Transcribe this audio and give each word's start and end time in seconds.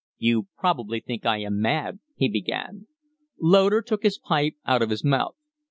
"You 0.17 0.47
probably 0.57 0.99
think 0.99 1.27
I 1.27 1.41
am 1.41 1.61
mad" 1.61 1.99
he 2.15 2.27
began. 2.27 2.87
Loder 3.39 3.83
took 3.83 4.01
his 4.01 4.17
pipe 4.17 4.55
out 4.65 4.81
of 4.81 4.89
his 4.89 5.03
mouth. 5.03 5.35